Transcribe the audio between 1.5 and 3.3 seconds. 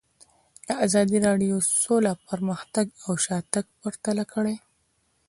د سوله پرمختګ او